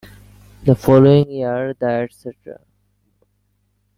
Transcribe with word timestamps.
The 0.63 0.73
following 0.73 1.29
year, 1.29 1.75
the 1.75 2.05
e.t.c. 2.05 2.33